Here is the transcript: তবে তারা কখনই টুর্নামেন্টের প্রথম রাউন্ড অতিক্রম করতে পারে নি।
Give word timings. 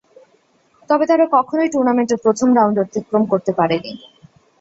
তবে 0.89 1.05
তারা 1.07 1.25
কখনই 1.35 1.71
টুর্নামেন্টের 1.73 2.19
প্রথম 2.25 2.49
রাউন্ড 2.57 2.77
অতিক্রম 2.83 3.23
করতে 3.31 3.51
পারে 3.59 3.75
নি। 3.79 3.93